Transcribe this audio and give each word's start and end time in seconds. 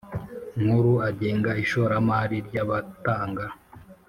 Nkuru 0.61 0.93
agenga 1.09 1.51
ishoramari 1.63 2.37
ry 2.47 2.55
abatanga 2.63 3.45